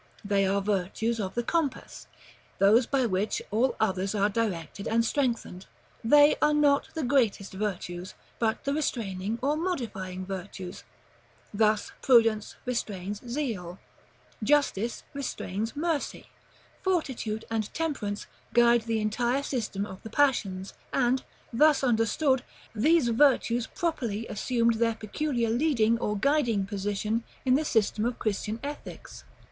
[0.25, 2.07] They are virtues of the compass,
[2.57, 5.67] those by which all others are directed and strengthened;
[6.03, 10.83] they are not the greatest virtues, but the restraining or modifying virtues,
[11.53, 13.77] thus Prudence restrains zeal,
[14.41, 16.31] Justice restrains mercy,
[16.81, 21.23] Fortitude and Temperance guide the entire system of the passions; and,
[21.53, 22.43] thus understood,
[22.73, 28.59] these virtues properly assumed their peculiar leading or guiding position in the system of Christian
[28.63, 29.25] ethics.